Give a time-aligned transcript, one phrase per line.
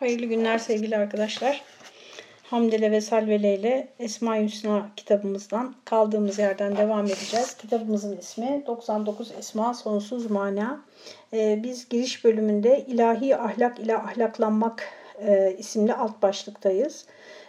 [0.00, 1.62] Hayırlı günler sevgili arkadaşlar.
[2.42, 7.54] Hamdele ve Salvele ile Esma-i Hüsna kitabımızdan kaldığımız yerden devam edeceğiz.
[7.54, 10.84] Kitabımızın ismi 99 Esma Sonsuz Mana.
[11.32, 14.88] Ee, biz giriş bölümünde ilahi ahlak ile ahlaklanmak
[15.26, 17.06] e, isimli alt başlıktayız.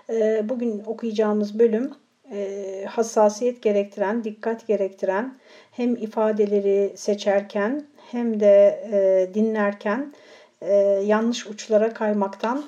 [0.10, 1.92] E, bugün okuyacağımız bölüm
[2.32, 5.40] e, hassasiyet gerektiren, dikkat gerektiren
[5.72, 10.14] hem ifadeleri seçerken hem de e, dinlerken
[10.62, 10.74] e,
[11.06, 12.64] yanlış uçlara kaymaktan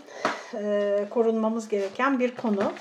[0.53, 2.71] e, korunmamız gereken bir konu.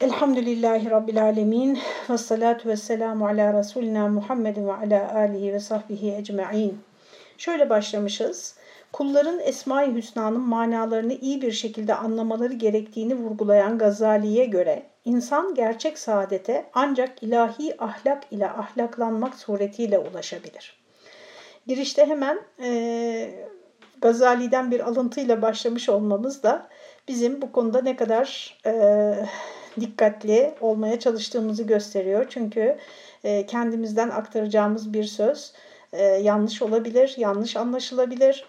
[0.00, 1.78] Elhamdülillahi Rabbil Alemin
[2.10, 6.78] ve salatu ve selamu ala Resulina Muhammedin ve ala alihi ve sahbihi ecma'in.
[7.38, 8.54] Şöyle başlamışız.
[8.92, 16.66] Kulların Esma-i Hüsna'nın manalarını iyi bir şekilde anlamaları gerektiğini vurgulayan Gazali'ye göre insan gerçek saadete
[16.74, 20.76] ancak ilahi ahlak ile ahlaklanmak suretiyle ulaşabilir.
[21.66, 23.48] Girişte hemen e,
[24.02, 26.68] Gazali'den bir alıntıyla başlamış olmamız da
[27.08, 29.14] bizim bu konuda ne kadar e,
[29.80, 32.26] dikkatli olmaya çalıştığımızı gösteriyor.
[32.28, 32.76] Çünkü
[33.24, 35.52] e, kendimizden aktaracağımız bir söz
[35.92, 38.44] e, yanlış olabilir, yanlış anlaşılabilir.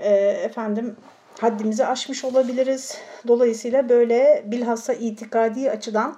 [0.00, 0.96] E, efendim
[1.40, 2.98] haddimizi aşmış olabiliriz.
[3.28, 6.16] Dolayısıyla böyle bilhassa itikadi açıdan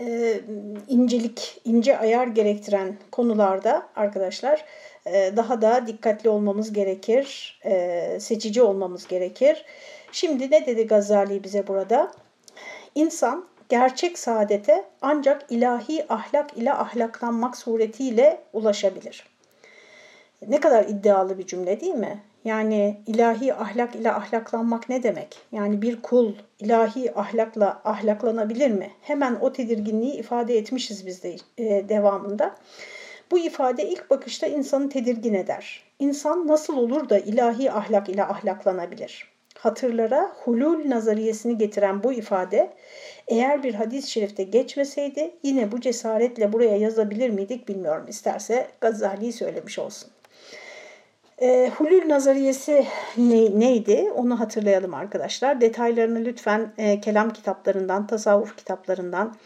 [0.00, 0.40] e,
[0.88, 4.64] incelik, ince ayar gerektiren konularda arkadaşlar
[5.06, 9.64] e, daha da dikkatli olmamız gerekir, e, seçici olmamız gerekir.
[10.12, 12.12] Şimdi ne dedi Gazali bize burada?
[12.94, 19.26] İnsan gerçek saadete ancak ilahi ahlak ile ahlaklanmak suretiyle ulaşabilir.
[20.48, 22.22] Ne kadar iddialı bir cümle değil mi?
[22.46, 25.38] Yani ilahi ahlak ile ahlaklanmak ne demek?
[25.52, 28.90] Yani bir kul ilahi ahlakla ahlaklanabilir mi?
[29.02, 32.54] Hemen o tedirginliği ifade etmişiz biz de e, devamında.
[33.30, 35.82] Bu ifade ilk bakışta insanı tedirgin eder.
[35.98, 39.32] İnsan nasıl olur da ilahi ahlak ile ahlaklanabilir?
[39.58, 42.72] Hatırlara hulul nazariyesini getiren bu ifade
[43.28, 48.06] eğer bir hadis-i şerifte geçmeseydi yine bu cesaretle buraya yazabilir miydik bilmiyorum.
[48.08, 50.10] İsterse Gazali söylemiş olsun.
[51.42, 52.86] E, hulül nazariyesi
[53.16, 55.60] ne, neydi onu hatırlayalım arkadaşlar.
[55.60, 59.36] Detaylarını lütfen e, kelam kitaplarından, tasavvuf kitaplarından,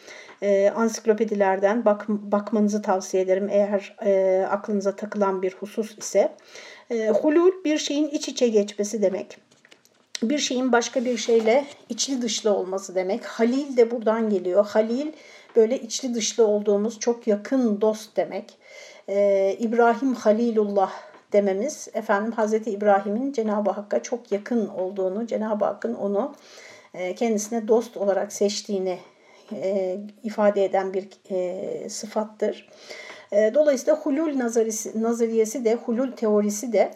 [0.43, 6.33] e, ansiklopedilerden bak, bakmanızı tavsiye ederim eğer e, aklınıza takılan bir husus ise.
[6.91, 9.39] E, hulul bir şeyin iç içe geçmesi demek.
[10.23, 13.25] Bir şeyin başka bir şeyle içli dışlı olması demek.
[13.25, 14.67] Halil de buradan geliyor.
[14.67, 15.13] Halil
[15.57, 18.59] böyle içli dışlı olduğumuz çok yakın dost demek.
[19.09, 26.35] E, İbrahim Halilullah dememiz efendim Hazreti İbrahim'in Cenab-ı Hakk'a çok yakın olduğunu, Cenab-ı Hakk'ın onu
[26.95, 28.99] e, kendisine dost olarak seçtiğini
[29.53, 32.69] e, ifade eden bir e, sıfattır.
[33.55, 36.91] Dolayısıyla hulul nazarisi, nazariyesi de, hulul teorisi de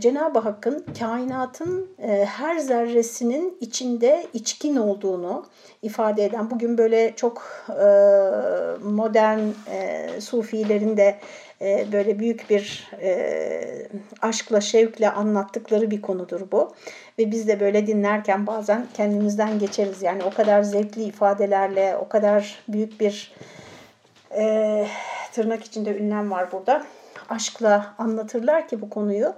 [0.00, 1.88] Cenab-ı Hakk'ın kainatın
[2.24, 5.46] her zerresinin içinde içkin olduğunu
[5.82, 7.66] ifade eden, bugün böyle çok
[8.82, 9.40] modern
[10.18, 11.18] sufilerin de
[11.62, 13.88] e, böyle büyük bir e,
[14.22, 16.74] aşkla, şevkle anlattıkları bir konudur bu.
[17.18, 20.02] Ve biz de böyle dinlerken bazen kendimizden geçeriz.
[20.02, 23.32] Yani o kadar zevkli ifadelerle, o kadar büyük bir
[24.36, 24.86] e,
[25.32, 26.84] tırnak içinde ünlem var burada.
[27.28, 29.34] Aşkla anlatırlar ki bu konuyu.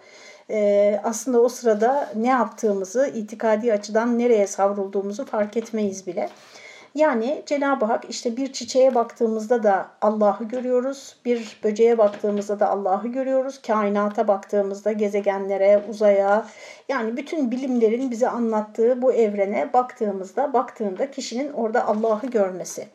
[1.03, 6.29] Aslında o sırada ne yaptığımızı, itikadi açıdan nereye savrulduğumuzu fark etmeyiz bile.
[6.95, 13.09] Yani Cenab-ı Hak işte bir çiçeğe baktığımızda da Allah'ı görüyoruz, bir böceğe baktığımızda da Allah'ı
[13.09, 16.47] görüyoruz, kainata baktığımızda gezegenlere, uzaya
[16.89, 22.89] yani bütün bilimlerin bize anlattığı bu evrene baktığımızda, baktığında kişinin orada Allah'ı görmesi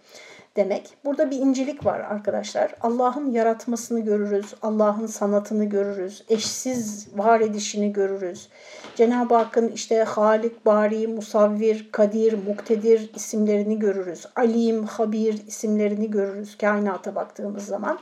[0.58, 0.90] demek.
[1.06, 2.76] Burada bir incelik var arkadaşlar.
[2.82, 8.50] Allah'ın yaratmasını görürüz, Allah'ın sanatını görürüz, eşsiz var edişini görürüz.
[8.96, 14.26] Cenab-ı Hakk'ın işte Halik, Bari, Musavvir, Kadir, Muktedir isimlerini görürüz.
[14.36, 18.00] Alim, Habir isimlerini görürüz kainata baktığımız zaman.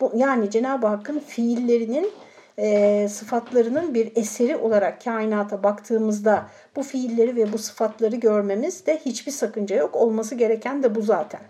[0.00, 2.12] Bu, yani Cenab-ı Hakk'ın fiillerinin
[2.58, 6.46] e, sıfatlarının bir eseri olarak kainata baktığımızda
[6.76, 9.96] bu fiilleri ve bu sıfatları görmemiz de hiçbir sakınca yok.
[9.96, 11.40] Olması gereken de bu zaten.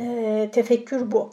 [0.00, 1.30] E, tefekkür bu.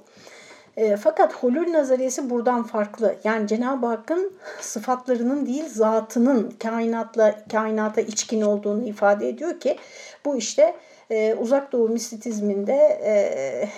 [0.77, 3.15] E, fakat hulul nazariyesi buradan farklı.
[3.23, 9.77] Yani Cenab-ı Hakk'ın sıfatlarının değil zatının kainatla kainata içkin olduğunu ifade ediyor ki
[10.25, 10.75] bu işte
[11.11, 12.73] e, uzak doğu mistisizminde
[13.03, 13.13] e,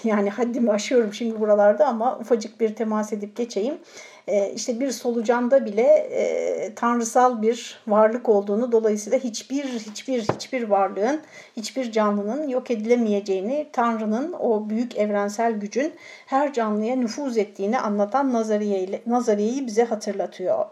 [0.03, 3.77] yani haddimi aşıyorum şimdi buralarda ama ufacık bir temas edip geçeyim.
[4.27, 11.21] E, işte bir solucanda bile e, tanrısal bir varlık olduğunu dolayısıyla hiçbir hiçbir hiçbir varlığın
[11.57, 15.93] hiçbir canlının yok edilemeyeceğini Tanrı'nın o büyük evrensel gücün
[16.25, 20.65] her canlıya nüfuz ettiğini anlatan nazariye, nazariyeyi bize hatırlatıyor.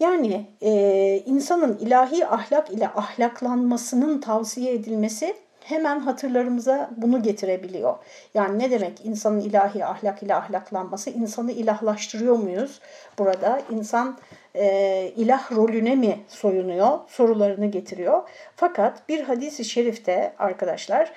[0.00, 5.34] Yani e, insanın ilahi ahlak ile ahlaklanmasının tavsiye edilmesi
[5.68, 7.96] hemen hatırlarımıza bunu getirebiliyor.
[8.34, 11.10] Yani ne demek insanın ilahi ahlak ile ahlaklanması?
[11.10, 12.80] İnsanı ilahlaştırıyor muyuz?
[13.18, 14.18] Burada insan
[14.54, 16.98] e, ilah rolüne mi soyunuyor?
[17.08, 18.22] Sorularını getiriyor.
[18.56, 21.12] Fakat bir hadisi şerifte arkadaşlar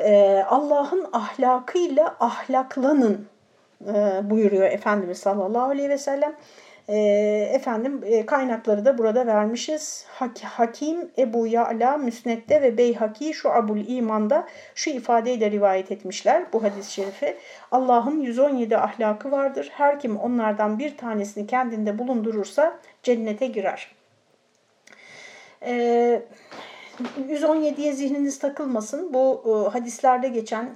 [0.00, 3.26] e, Allah'ın ahlakıyla ahlaklanın
[3.86, 6.36] e, buyuruyor Efendimiz sallallahu aleyhi ve sellem.
[6.88, 6.98] E,
[7.54, 10.04] efendim e, kaynakları da burada vermişiz.
[10.08, 16.62] Hak, Hakim Ebu Ya'la Müsned'de ve Beyhaki şu Abul İman'da şu ifadeyle rivayet etmişler bu
[16.62, 17.36] hadis-i şerifi.
[17.72, 19.70] Allah'ın 117 ahlakı vardır.
[19.72, 23.96] Her kim onlardan bir tanesini kendinde bulundurursa cennete girer.
[25.62, 26.22] Eee
[27.28, 29.14] 117'ye zihniniz takılmasın.
[29.14, 30.70] Bu e, hadislerde geçen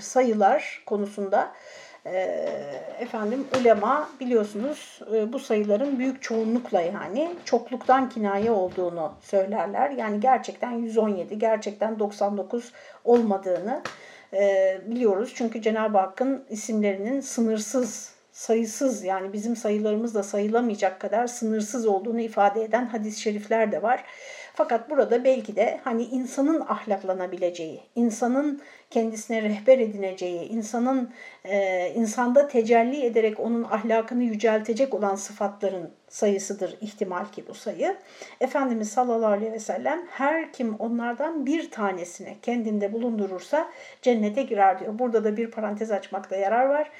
[0.00, 1.61] sayılar konusunda e,
[2.98, 9.90] efendim ulema biliyorsunuz e, bu sayıların büyük çoğunlukla yani çokluktan kinaye olduğunu söylerler.
[9.90, 12.72] Yani gerçekten 117, gerçekten 99
[13.04, 13.82] olmadığını
[14.34, 15.32] e, biliyoruz.
[15.34, 22.64] Çünkü Cenab-ı Hakk'ın isimlerinin sınırsız sayısız yani bizim sayılarımız da sayılamayacak kadar sınırsız olduğunu ifade
[22.64, 24.04] eden hadis-i şerifler de var.
[24.54, 28.60] Fakat burada belki de hani insanın ahlaklanabileceği, insanın
[28.90, 31.10] kendisine rehber edineceği, insanın
[31.44, 37.96] e, insanda tecelli ederek onun ahlakını yüceltecek olan sıfatların sayısıdır ihtimal ki bu sayı.
[38.40, 43.70] Efendimiz sallallahu aleyhi ve sellem her kim onlardan bir tanesine kendinde bulundurursa
[44.02, 44.98] cennete girer diyor.
[44.98, 46.90] Burada da bir parantez açmakta yarar var.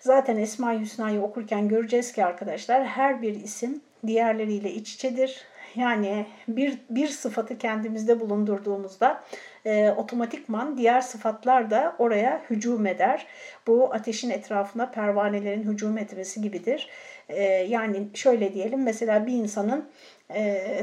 [0.00, 5.44] Zaten Esma-i Hüsna'yı okurken göreceğiz ki arkadaşlar her bir isim diğerleriyle iç içedir
[5.76, 9.24] yani bir, bir sıfatı kendimizde bulundurduğumuzda
[9.64, 13.26] e, otomatikman diğer sıfatlar da oraya hücum eder.
[13.66, 16.88] Bu ateşin etrafına pervanelerin hücum etmesi gibidir.
[17.28, 19.88] E, yani şöyle diyelim mesela bir insanın
[20.30, 20.82] e,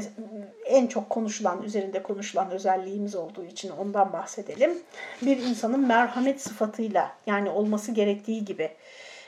[0.66, 4.78] en çok konuşulan, üzerinde konuşulan özelliğimiz olduğu için ondan bahsedelim.
[5.22, 8.70] Bir insanın merhamet sıfatıyla yani olması gerektiği gibi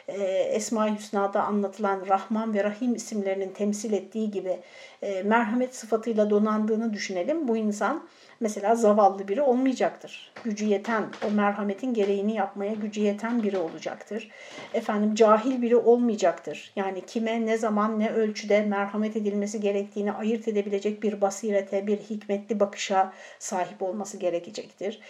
[0.09, 0.23] e,
[0.53, 4.61] Esma-i Hüsna'da anlatılan Rahman ve Rahim isimlerinin temsil ettiği gibi
[5.03, 7.49] e, merhamet sıfatıyla donandığını düşünelim.
[7.49, 8.09] Bu insan
[8.41, 10.33] mesela zavallı biri olmayacaktır.
[10.45, 14.31] Gücü yeten, o merhametin gereğini yapmaya gücü yeten biri olacaktır.
[14.75, 16.73] Efendim cahil biri olmayacaktır.
[16.77, 22.61] Yani kime, ne zaman, ne ölçüde merhamet edilmesi gerektiğini ayırt edebilecek bir basirete, bir hikmetli
[22.61, 25.01] bakışa sahip olması gerekecektir.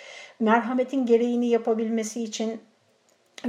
[0.40, 2.60] Merhametin gereğini yapabilmesi için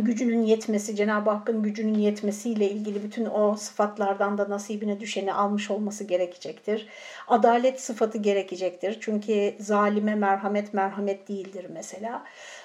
[0.03, 6.03] gücünün yetmesi, Cenab-ı Hakk'ın gücünün yetmesiyle ilgili bütün o sıfatlardan da nasibine düşeni almış olması
[6.03, 6.88] gerekecektir.
[7.27, 8.97] Adalet sıfatı gerekecektir.
[9.01, 12.24] Çünkü zalime merhamet merhamet değildir mesela.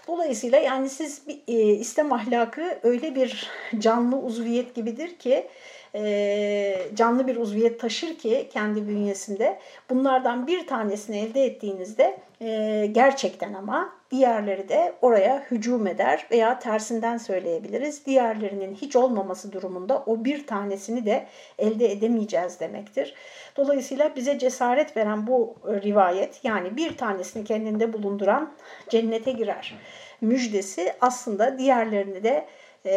[0.09, 5.47] Dolayısıyla yani siz e, İslam ahlakı öyle bir canlı uzviyet gibidir ki
[5.95, 9.59] e, canlı bir uzviyet taşır ki kendi bünyesinde
[9.91, 17.17] bunlardan bir tanesini elde ettiğinizde e, gerçekten ama diğerleri de oraya hücum eder veya tersinden
[17.17, 18.07] söyleyebiliriz.
[18.07, 21.27] Diğerlerinin hiç olmaması durumunda o bir tanesini de
[21.59, 23.15] elde edemeyeceğiz demektir.
[23.57, 28.53] Dolayısıyla bize cesaret veren bu rivayet yani bir tanesini kendinde bulunduran
[28.89, 29.75] cennete girer
[30.21, 32.47] müjdesi aslında diğerlerini de
[32.85, 32.91] e,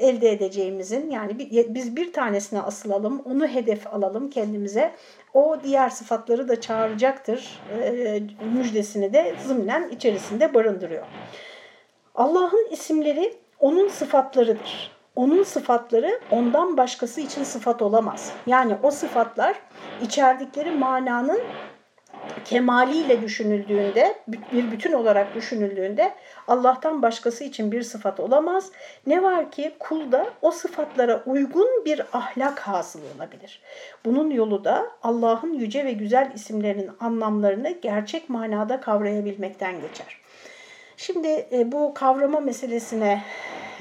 [0.00, 1.38] elde edeceğimizin yani
[1.68, 4.92] biz bir tanesine asılalım, onu hedef alalım kendimize.
[5.34, 7.60] O diğer sıfatları da çağıracaktır.
[7.82, 8.20] E,
[8.54, 11.06] müjdesini de zımnen içerisinde barındırıyor.
[12.14, 14.90] Allah'ın isimleri onun sıfatlarıdır.
[15.16, 18.32] Onun sıfatları ondan başkası için sıfat olamaz.
[18.46, 19.56] Yani o sıfatlar
[20.02, 21.40] içerdikleri mananın
[22.44, 26.14] kemaliyle düşünüldüğünde, bir bütün olarak düşünüldüğünde
[26.48, 28.70] Allah'tan başkası için bir sıfat olamaz.
[29.06, 33.62] Ne var ki kulda o sıfatlara uygun bir ahlak hasıl olabilir.
[34.04, 40.20] Bunun yolu da Allah'ın yüce ve güzel isimlerinin anlamlarını gerçek manada kavrayabilmekten geçer.
[40.96, 43.22] Şimdi e, bu kavrama meselesine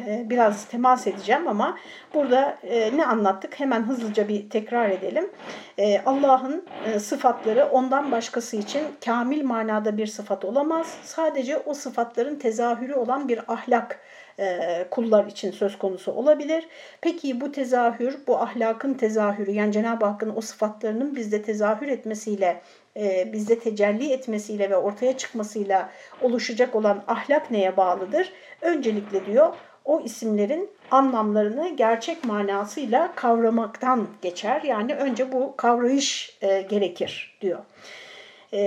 [0.07, 1.77] biraz temas edeceğim ama
[2.13, 5.29] burada e, ne anlattık hemen hızlıca bir tekrar edelim.
[5.77, 6.65] E, Allah'ın
[6.99, 10.97] sıfatları ondan başkası için kamil manada bir sıfat olamaz.
[11.03, 13.99] Sadece o sıfatların tezahürü olan bir ahlak
[14.91, 16.67] kullar için söz konusu olabilir.
[17.01, 22.61] Peki bu tezahür, bu ahlakın tezahürü yani Cenab-ı Hakk'ın o sıfatlarının bizde tezahür etmesiyle,
[23.25, 25.89] bizde tecelli etmesiyle ve ortaya çıkmasıyla
[26.21, 28.33] oluşacak olan ahlak neye bağlıdır?
[28.61, 29.53] Öncelikle diyor
[29.89, 34.61] o isimlerin anlamlarını gerçek manasıyla kavramaktan geçer.
[34.61, 37.59] Yani önce bu kavrayış e, gerekir diyor.
[38.53, 38.59] E,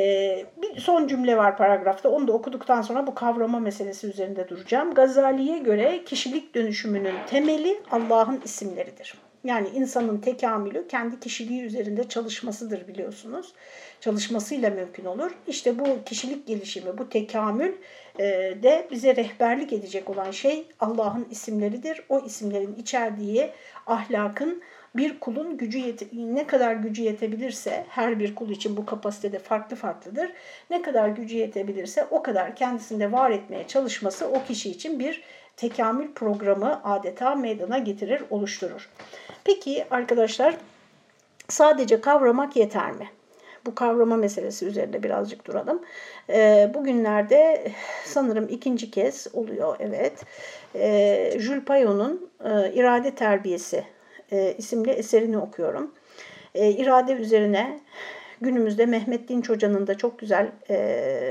[0.63, 2.09] bir son cümle var paragrafta.
[2.09, 4.95] Onu da okuduktan sonra bu kavrama meselesi üzerinde duracağım.
[4.95, 9.15] Gazali'ye göre kişilik dönüşümünün temeli Allah'ın isimleridir.
[9.45, 13.53] Yani insanın tekamülü kendi kişiliği üzerinde çalışmasıdır biliyorsunuz.
[14.01, 15.31] Çalışmasıyla mümkün olur.
[15.47, 17.73] İşte bu kişilik gelişimi, bu tekamül
[18.19, 18.25] e,
[18.63, 22.05] de bize rehberlik edecek olan şey Allah'ın isimleridir.
[22.09, 23.51] O isimlerin içerdiği
[23.87, 24.63] ahlakın
[24.97, 29.77] bir kulun gücü yete, ne kadar gücü yetebilirse her bir kul için bu kapasitede farklı
[29.77, 30.33] farklıdır.
[30.71, 35.23] Ne kadar gücü yetebilirse o kadar kendisinde var etmeye çalışması o kişi için bir
[35.57, 38.91] tekamül programı adeta meydana getirir, oluşturur.
[39.45, 40.57] Peki arkadaşlar
[41.49, 43.09] sadece kavramak yeter mi?
[43.67, 45.83] Bu kavrama meselesi üzerinde birazcık duralım.
[46.31, 47.71] E, bugünlerde
[48.05, 50.25] sanırım ikinci kez oluyor evet.
[50.75, 53.85] E, Jules Payot'un e, İrade Terbiyesi
[54.33, 55.95] e, isimli eserini okuyorum.
[56.55, 57.81] E, irade üzerine
[58.43, 60.75] günümüzde Mehmet Dinç Hoca'nın da çok güzel e,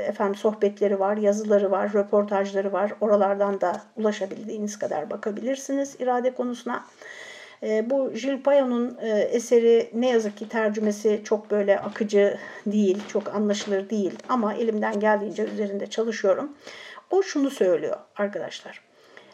[0.08, 2.94] efendim sohbetleri var, yazıları var, röportajları var.
[3.02, 6.86] Oralardan da ulaşabildiğiniz kadar bakabilirsiniz irade konusuna.
[7.64, 13.36] E, bu Gilles Payon'un e, eseri ne yazık ki tercümesi çok böyle akıcı değil, çok
[13.36, 16.52] anlaşılır değil ama elimden geldiğince üzerinde çalışıyorum.
[17.12, 18.82] O şunu söylüyor arkadaşlar.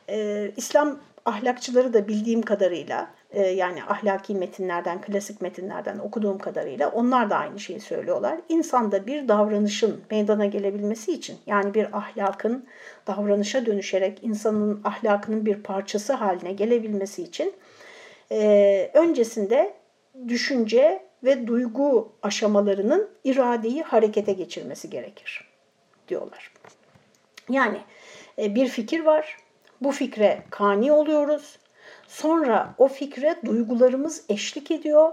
[0.09, 7.29] E, İslam ahlakçıları da bildiğim kadarıyla e, yani ahlaki metinlerden, klasik metinlerden okuduğum kadarıyla onlar
[7.29, 8.39] da aynı şeyi söylüyorlar.
[8.49, 12.65] İnsanda bir davranışın meydana gelebilmesi için yani bir ahlakın
[13.07, 17.53] davranışa dönüşerek insanın ahlakının bir parçası haline gelebilmesi için
[18.31, 19.73] e, öncesinde
[20.27, 25.47] düşünce ve duygu aşamalarının iradeyi harekete geçirmesi gerekir
[26.07, 26.51] diyorlar.
[27.49, 27.77] Yani
[28.39, 29.37] e, bir fikir var,
[29.81, 31.59] bu fikre kani oluyoruz.
[32.07, 35.11] Sonra o fikre duygularımız eşlik ediyor.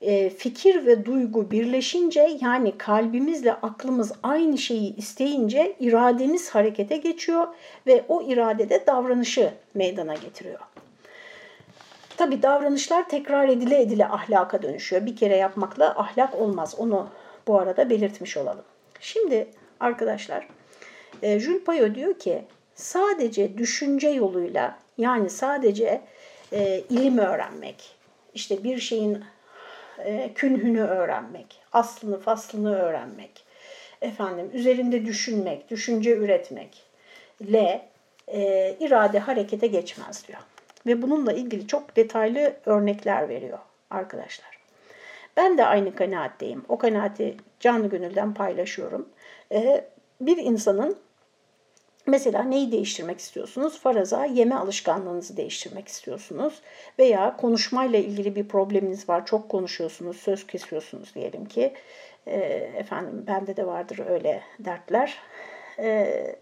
[0.00, 7.46] E, fikir ve duygu birleşince yani kalbimizle aklımız aynı şeyi isteyince irademiz harekete geçiyor
[7.86, 10.60] ve o iradede davranışı meydana getiriyor.
[12.16, 15.06] Tabi davranışlar tekrar edile edile ahlaka dönüşüyor.
[15.06, 16.74] Bir kere yapmakla ahlak olmaz.
[16.78, 17.08] Onu
[17.46, 18.64] bu arada belirtmiş olalım.
[19.00, 19.48] Şimdi
[19.80, 20.48] arkadaşlar
[21.22, 26.00] e, Jules Payot diyor ki sadece düşünce yoluyla yani sadece
[26.52, 27.96] e, ilim öğrenmek,
[28.34, 29.24] işte bir şeyin
[29.98, 33.44] e, künhünü öğrenmek, aslını faslını öğrenmek,
[34.02, 37.88] efendim üzerinde düşünmek, düşünce üretmekle
[38.28, 40.40] e, irade harekete geçmez diyor.
[40.86, 43.58] Ve bununla ilgili çok detaylı örnekler veriyor
[43.90, 44.58] arkadaşlar.
[45.36, 46.64] Ben de aynı kanaatteyim.
[46.68, 49.08] O kanaati canlı gönülden paylaşıyorum.
[49.52, 49.84] E,
[50.20, 50.96] bir insanın
[52.08, 53.80] Mesela neyi değiştirmek istiyorsunuz?
[53.80, 56.60] Faraza yeme alışkanlığınızı değiştirmek istiyorsunuz.
[56.98, 59.26] Veya konuşmayla ilgili bir probleminiz var.
[59.26, 61.74] Çok konuşuyorsunuz, söz kesiyorsunuz diyelim ki.
[62.26, 62.38] E,
[62.76, 65.18] efendim bende de vardır öyle dertler.
[65.78, 66.36] E,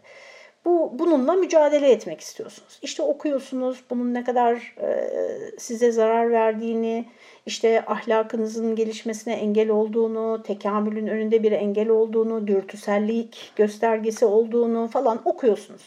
[0.67, 2.79] bu bununla mücadele etmek istiyorsunuz.
[2.83, 5.11] İşte okuyorsunuz bunun ne kadar e,
[5.59, 7.05] size zarar verdiğini,
[7.47, 15.83] işte ahlakınızın gelişmesine engel olduğunu, tekamülün önünde bir engel olduğunu, dürtüsellik göstergesi olduğunu falan okuyorsunuz.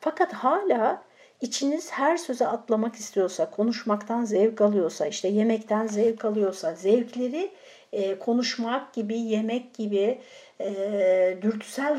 [0.00, 1.02] Fakat hala
[1.40, 7.50] içiniz her söze atlamak istiyorsa, konuşmaktan zevk alıyorsa, işte yemekten zevk alıyorsa, zevkleri
[7.92, 10.18] e, konuşmak gibi, yemek gibi
[10.60, 11.98] e, dürtüsel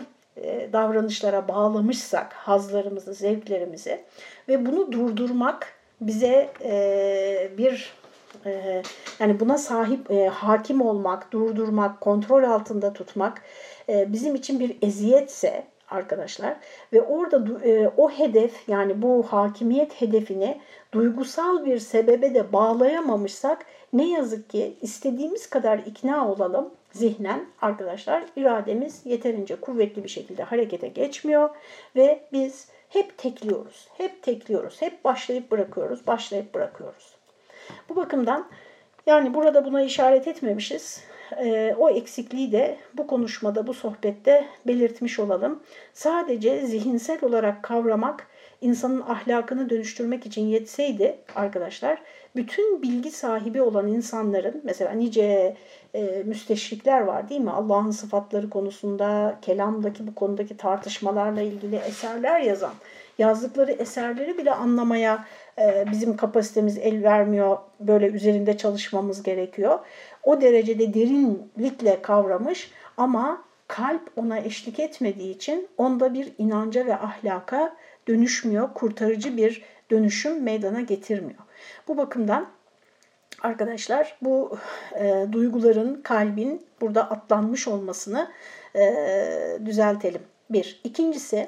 [0.73, 4.03] davranışlara bağlamışsak hazlarımızı, zevklerimizi
[4.47, 7.93] ve bunu durdurmak bize e, bir
[8.45, 8.83] e,
[9.19, 13.41] yani buna sahip hakim olmak, durdurmak, kontrol altında tutmak
[13.89, 16.55] bizim için bir eziyetse arkadaşlar
[16.93, 17.45] ve orada
[17.97, 20.61] o hedef yani bu hakimiyet hedefini
[20.91, 29.01] duygusal bir sebebe de bağlayamamışsak ne yazık ki istediğimiz kadar ikna olalım zihnen arkadaşlar irademiz
[29.05, 31.49] yeterince kuvvetli bir şekilde harekete geçmiyor
[31.95, 33.87] ve biz hep tekliyoruz.
[33.97, 34.81] Hep tekliyoruz.
[34.81, 36.07] Hep başlayıp bırakıyoruz.
[36.07, 37.15] Başlayıp bırakıyoruz.
[37.89, 38.47] Bu bakımdan
[39.07, 41.03] yani burada buna işaret etmemişiz.
[41.37, 45.63] E, o eksikliği de bu konuşmada, bu sohbette belirtmiş olalım.
[45.93, 48.27] Sadece zihinsel olarak kavramak
[48.61, 52.01] insanın ahlakını dönüştürmek için yetseydi arkadaşlar
[52.35, 55.55] bütün bilgi sahibi olan insanların mesela nice
[55.93, 57.51] e, müsteşrikler var değil mi?
[57.51, 62.73] Allah'ın sıfatları konusunda, kelamdaki bu konudaki tartışmalarla ilgili eserler yazan,
[63.17, 65.25] yazdıkları eserleri bile anlamaya
[65.59, 67.57] e, bizim kapasitemiz el vermiyor.
[67.79, 69.79] Böyle üzerinde çalışmamız gerekiyor.
[70.23, 77.75] O derecede derinlikle kavramış ama kalp ona eşlik etmediği için onda bir inanca ve ahlaka
[78.07, 81.39] dönüşmüyor, kurtarıcı bir dönüşüm meydana getirmiyor.
[81.87, 82.47] Bu bakımdan
[83.43, 84.57] arkadaşlar bu
[84.99, 88.31] e, duyguların, kalbin burada atlanmış olmasını
[88.75, 88.95] e,
[89.65, 90.21] düzeltelim.
[90.49, 90.81] Bir.
[90.83, 91.47] İkincisi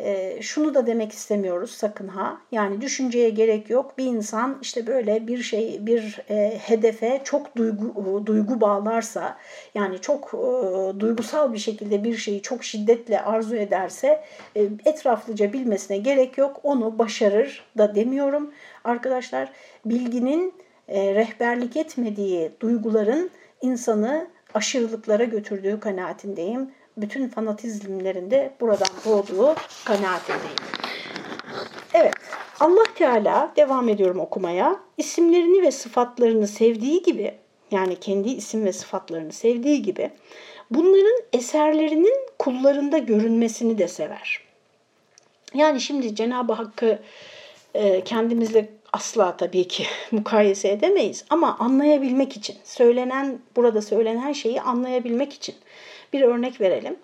[0.00, 2.38] e, şunu da demek istemiyoruz sakın ha.
[2.52, 3.98] Yani düşünceye gerek yok.
[3.98, 9.36] Bir insan işte böyle bir şey, bir e, hedefe çok duygu duygu bağlarsa,
[9.74, 14.24] yani çok e, duygusal bir şekilde bir şeyi çok şiddetle arzu ederse,
[14.56, 16.60] e, etraflıca bilmesine gerek yok.
[16.62, 18.52] Onu başarır da demiyorum.
[18.84, 19.52] Arkadaşlar,
[19.84, 20.54] bilginin
[20.88, 23.30] e, rehberlik etmediği duyguların
[23.62, 30.56] insanı aşırılıklara götürdüğü kanaatindeyim bütün fanatizmlerinde buradan doğduğu kanaatindeyim.
[31.94, 32.14] Evet,
[32.60, 34.80] Allah Teala devam ediyorum okumaya.
[34.98, 37.34] İsimlerini ve sıfatlarını sevdiği gibi,
[37.70, 40.10] yani kendi isim ve sıfatlarını sevdiği gibi,
[40.70, 44.40] bunların eserlerinin kullarında görünmesini de sever.
[45.54, 46.98] Yani şimdi Cenab-ı Hakk'ı
[47.74, 55.32] e, kendimizle asla tabii ki mukayese edemeyiz ama anlayabilmek için, söylenen burada söylenen şeyi anlayabilmek
[55.32, 55.54] için
[56.12, 56.96] bir örnek verelim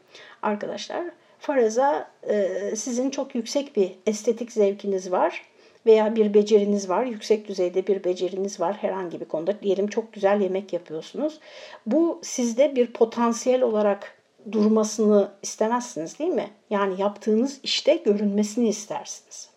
[0.42, 1.04] arkadaşlar.
[1.38, 5.42] Faraza e, sizin çok yüksek bir estetik zevkiniz var
[5.86, 9.62] veya bir beceriniz var, yüksek düzeyde bir beceriniz var herhangi bir konuda.
[9.62, 11.40] Diyelim çok güzel yemek yapıyorsunuz.
[11.86, 14.18] Bu sizde bir potansiyel olarak
[14.52, 16.50] durmasını istemezsiniz değil mi?
[16.70, 19.47] Yani yaptığınız işte görünmesini istersiniz.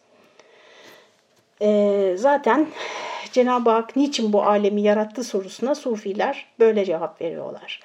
[1.62, 2.68] E, zaten
[3.32, 7.80] Cenab-ı Hak niçin bu alemi yarattı sorusuna Sufiler böyle cevap veriyorlar.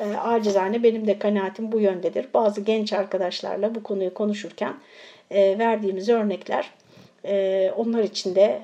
[0.00, 2.26] E, acizane benim de kanaatim bu yöndedir.
[2.34, 4.74] Bazı genç arkadaşlarla bu konuyu konuşurken
[5.30, 6.70] e, verdiğimiz örnekler
[7.24, 8.62] e, onlar için de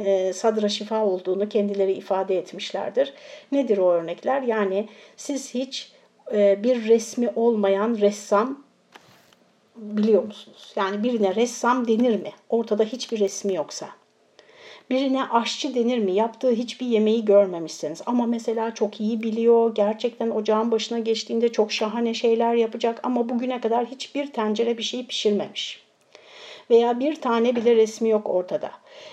[0.00, 3.14] e, sadra şifa olduğunu kendileri ifade etmişlerdir.
[3.52, 4.42] Nedir o örnekler?
[4.42, 5.92] Yani siz hiç
[6.32, 8.67] e, bir resmi olmayan ressam
[9.78, 10.72] biliyor musunuz?
[10.76, 12.30] Yani birine ressam denir mi?
[12.48, 13.88] Ortada hiçbir resmi yoksa.
[14.90, 16.12] Birine aşçı denir mi?
[16.12, 18.02] Yaptığı hiçbir yemeği görmemişsiniz.
[18.06, 19.74] Ama mesela çok iyi biliyor.
[19.74, 23.00] Gerçekten ocağın başına geçtiğinde çok şahane şeyler yapacak.
[23.02, 25.82] Ama bugüne kadar hiçbir tencere bir şey pişirmemiş.
[26.70, 28.70] Veya bir tane bile resmi yok ortada.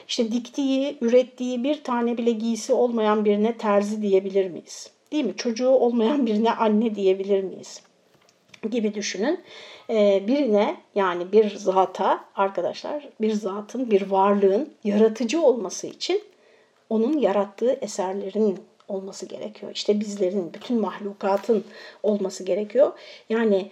[0.08, 4.92] İşte diktiği, ürettiği bir tane bile giysi olmayan birine terzi diyebilir miyiz?
[5.12, 5.34] Değil mi?
[5.38, 7.82] Çocuğu olmayan birine anne diyebilir miyiz?
[8.72, 9.40] Gibi düşünün.
[9.90, 16.24] Ee, birine yani bir zata arkadaşlar bir zatın bir varlığın yaratıcı olması için
[16.90, 19.72] onun yarattığı eserlerin olması gerekiyor.
[19.76, 21.64] İşte bizlerin, bütün mahlukatın
[22.04, 22.92] olması gerekiyor.
[23.30, 23.72] Yani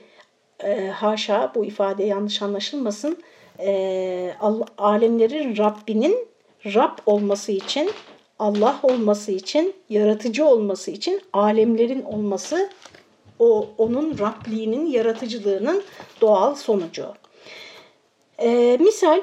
[0.64, 3.18] e, haşa bu ifade yanlış anlaşılmasın.
[3.60, 4.34] E,
[4.78, 6.28] alemlerin Rabbinin
[6.66, 7.92] Rab olması için,
[8.40, 12.70] Allah olması için, yaratıcı olması için alemlerin olması
[13.44, 15.84] o onun Rabliğinin, yaratıcılığının
[16.22, 17.06] doğal sonucu.
[18.40, 19.22] Ee, misal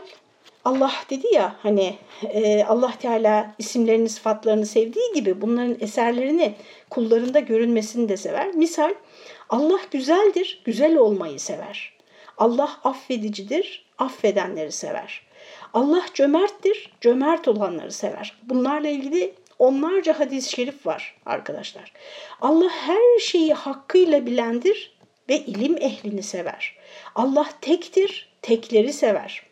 [0.64, 6.54] Allah dedi ya hani e, Allah Teala isimlerini sıfatlarını sevdiği gibi bunların eserlerini
[6.90, 8.54] kullarında görünmesini de sever.
[8.54, 8.94] Misal
[9.48, 11.92] Allah güzeldir, güzel olmayı sever.
[12.38, 15.22] Allah affedicidir, affedenleri sever.
[15.74, 18.38] Allah cömerttir, cömert olanları sever.
[18.42, 21.92] Bunlarla ilgili onlarca hadis-i şerif var arkadaşlar.
[22.40, 26.77] Allah her şeyi hakkıyla bilendir ve ilim ehlini sever.
[27.14, 29.42] Allah tektir, tekleri sever.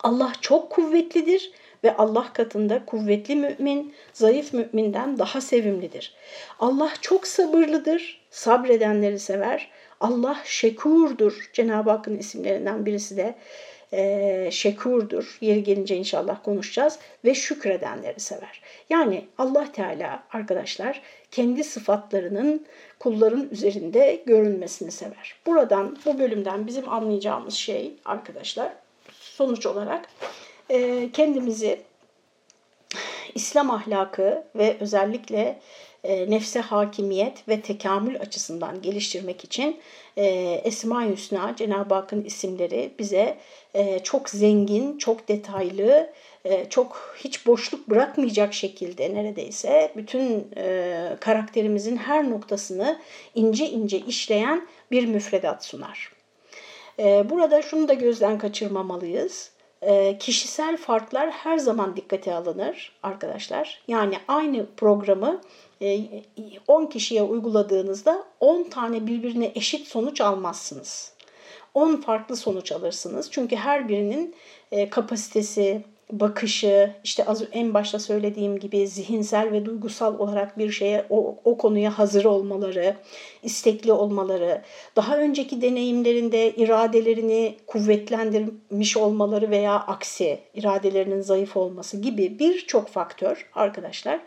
[0.00, 1.52] Allah çok kuvvetlidir
[1.84, 6.14] ve Allah katında kuvvetli mümin, zayıf müminden daha sevimlidir.
[6.60, 9.70] Allah çok sabırlıdır, sabredenleri sever.
[10.00, 11.50] Allah şekurdur.
[11.52, 13.34] Cenab-ı Hakk'ın isimlerinden birisi de
[13.92, 15.38] e, şekurdur.
[15.40, 18.62] Yeri gelince inşallah konuşacağız ve şükredenleri sever.
[18.90, 22.66] Yani Allah Teala arkadaşlar kendi sıfatlarının
[22.98, 25.34] kulların üzerinde görünmesini sever.
[25.46, 28.72] Buradan bu bölümden bizim anlayacağımız şey arkadaşlar
[29.10, 30.08] sonuç olarak
[30.70, 31.80] e, kendimizi
[33.34, 35.60] İslam ahlakı ve özellikle
[36.04, 39.76] e, nefse hakimiyet ve tekamül açısından geliştirmek için
[40.16, 40.24] e,
[40.64, 43.38] Esma-i Hüsna, Cenab-ı Hakk'ın isimleri bize
[43.74, 46.12] e, çok zengin, çok detaylı,
[46.44, 52.98] e, çok hiç boşluk bırakmayacak şekilde neredeyse bütün e, karakterimizin her noktasını
[53.34, 56.12] ince ince işleyen bir müfredat sunar.
[56.98, 59.50] E, burada şunu da gözden kaçırmamalıyız.
[59.82, 63.82] E, kişisel farklar her zaman dikkate alınır arkadaşlar.
[63.88, 65.40] Yani aynı programı
[66.68, 71.12] 10 kişiye uyguladığınızda 10 tane birbirine eşit sonuç almazsınız.
[71.74, 73.30] 10 farklı sonuç alırsınız.
[73.30, 74.34] Çünkü her birinin
[74.90, 81.36] kapasitesi, bakışı, işte az en başta söylediğim gibi zihinsel ve duygusal olarak bir şeye o,
[81.44, 82.96] o konuya hazır olmaları,
[83.42, 84.62] istekli olmaları,
[84.96, 94.20] daha önceki deneyimlerinde iradelerini kuvvetlendirmiş olmaları veya aksi iradelerinin zayıf olması gibi birçok faktör arkadaşlar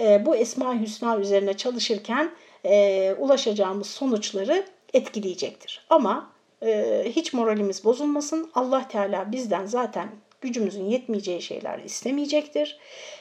[0.00, 2.30] e, bu Esma Hüsna üzerine çalışırken
[2.64, 5.86] e, ulaşacağımız sonuçları etkileyecektir.
[5.90, 6.30] Ama
[6.62, 8.50] e, hiç moralimiz bozulmasın.
[8.54, 10.08] Allah Teala bizden zaten
[10.46, 12.78] gücümüzün yetmeyeceği şeyler istemeyecektir.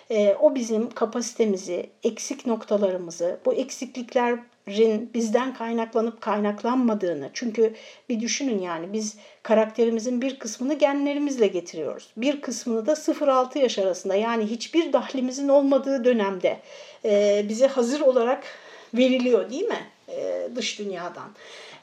[0.09, 7.73] E, o bizim kapasitemizi, eksik noktalarımızı, bu eksikliklerin bizden kaynaklanıp kaynaklanmadığını, çünkü
[8.09, 12.09] bir düşünün yani biz karakterimizin bir kısmını genlerimizle getiriyoruz.
[12.17, 16.59] Bir kısmını da 0-6 yaş arasında yani hiçbir dahlimizin olmadığı dönemde
[17.05, 18.43] e, bize hazır olarak
[18.93, 19.85] veriliyor değil mi?
[20.09, 21.29] E, dış dünyadan.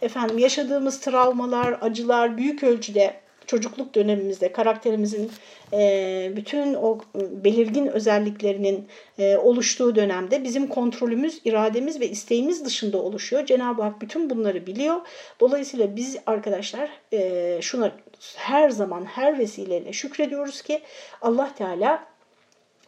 [0.02, 5.30] Efendim yaşadığımız travmalar, acılar büyük ölçüde çocukluk dönemimizde karakterimizin
[5.72, 13.46] e, bütün o belirgin özelliklerinin e, oluştuğu dönemde bizim kontrolümüz, irademiz ve isteğimiz dışında oluşuyor.
[13.46, 14.96] Cenab-ı Hak bütün bunları biliyor.
[15.40, 17.92] Dolayısıyla biz arkadaşlar e, şuna
[18.36, 20.80] her zaman her vesileyle şükrediyoruz ki
[21.22, 22.12] Allah Teala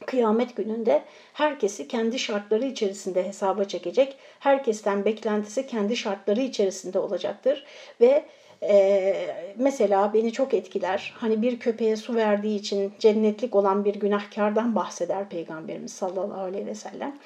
[0.07, 4.17] kıyamet gününde herkesi kendi şartları içerisinde hesaba çekecek.
[4.38, 7.64] Herkesten beklentisi kendi şartları içerisinde olacaktır
[8.01, 8.25] ve
[8.68, 9.27] ee,
[9.59, 11.12] mesela beni çok etkiler.
[11.16, 16.74] Hani bir köpeğe su verdiği için cennetlik olan bir günahkardan bahseder Peygamberimiz sallallahu aleyhi ve
[16.74, 17.16] sellem.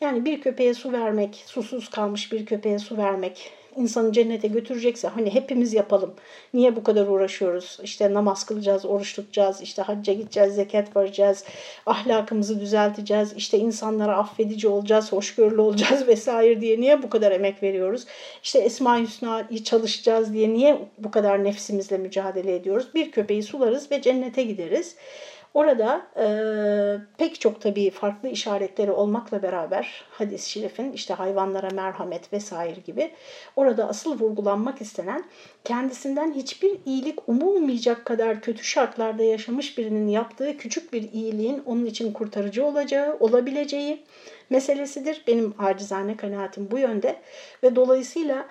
[0.00, 5.34] Yani bir köpeğe su vermek, susuz kalmış bir köpeğe su vermek insanı cennete götürecekse hani
[5.34, 6.14] hepimiz yapalım.
[6.54, 7.78] Niye bu kadar uğraşıyoruz?
[7.82, 11.44] İşte namaz kılacağız, oruç tutacağız, işte hacca gideceğiz, zekat vereceğiz,
[11.86, 18.06] ahlakımızı düzelteceğiz, işte insanlara affedici olacağız, hoşgörülü olacağız vesaire diye niye bu kadar emek veriyoruz?
[18.42, 22.88] İşte Esma-i Hüsna'yı çalışacağız diye niye bu kadar nefsimizle mücadele ediyoruz?
[22.94, 24.96] Bir köpeği sularız ve cennete gideriz.
[25.58, 26.26] Orada e,
[27.18, 33.10] pek çok tabii farklı işaretleri olmakla beraber hadis-i şerifin işte hayvanlara merhamet vesaire gibi
[33.56, 35.24] orada asıl vurgulanmak istenen
[35.64, 42.12] kendisinden hiçbir iyilik umulmayacak kadar kötü şartlarda yaşamış birinin yaptığı küçük bir iyiliğin onun için
[42.12, 44.02] kurtarıcı olacağı, olabileceği
[44.50, 45.22] meselesidir.
[45.26, 47.16] Benim acizane kanaatim bu yönde
[47.62, 48.46] ve dolayısıyla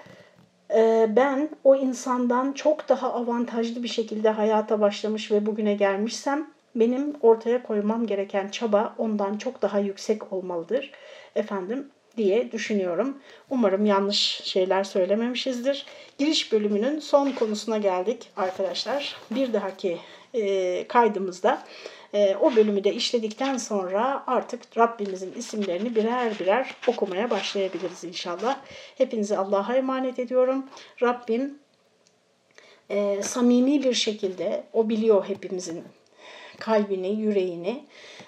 [1.16, 7.64] ben o insandan çok daha avantajlı bir şekilde hayata başlamış ve bugüne gelmişsem benim ortaya
[7.64, 10.92] koymam gereken çaba ondan çok daha yüksek olmalıdır
[11.36, 13.18] efendim diye düşünüyorum.
[13.50, 15.86] Umarım yanlış şeyler söylememişizdir.
[16.18, 19.16] Giriş bölümünün son konusuna geldik arkadaşlar.
[19.32, 19.98] Bir dahaki
[20.34, 21.64] e, kaydımızda
[22.14, 28.60] e, o bölümü de işledikten sonra artık Rabbimizin isimlerini birer birer okumaya başlayabiliriz inşallah.
[28.98, 30.66] Hepinizi Allah'a emanet ediyorum.
[31.02, 31.60] Rabbim
[32.90, 35.84] e, samimi bir şekilde, o biliyor hepimizin
[36.60, 37.84] kalbini, yüreğini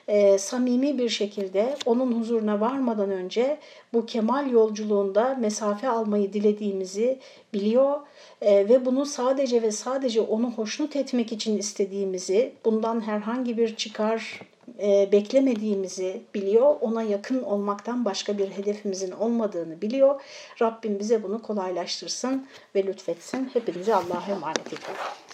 [0.08, 3.58] e, samimi bir şekilde onun huzuruna varmadan önce
[3.94, 7.20] bu kemal yolculuğunda mesafe almayı dilediğimizi
[7.54, 8.00] biliyor
[8.42, 14.40] e, ve bunu sadece ve sadece onu hoşnut etmek için istediğimizi, bundan herhangi bir çıkar
[14.82, 16.76] e, beklemediğimizi biliyor.
[16.82, 20.22] Ona yakın olmaktan başka bir hedefimizin olmadığını biliyor.
[20.62, 23.50] Rabbim bize bunu kolaylaştırsın ve lütfetsin.
[23.54, 25.29] Hepinize Allah'a emanet ediyorum.